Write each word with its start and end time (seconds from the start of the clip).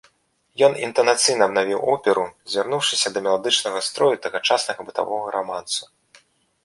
Ён 0.67 0.73
інтанацыйна 0.85 1.43
абнавіў 1.49 1.83
оперу, 1.95 2.25
звярнуўшыся 2.53 3.07
да 3.17 3.25
меладычнага 3.27 3.79
строю 3.89 4.15
тагачаснага 4.25 4.81
бытавога 4.89 5.27
раманса. 5.39 5.83